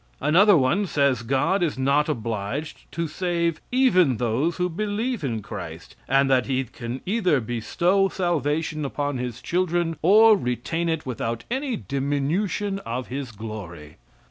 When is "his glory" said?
13.09-13.97